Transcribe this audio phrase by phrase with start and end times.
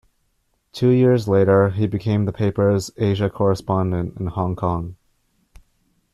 [0.71, 4.95] Two years later he became the paper's Asia correspondent in Hong Kong.